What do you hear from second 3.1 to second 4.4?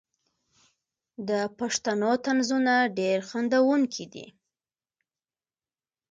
خندونکي دي.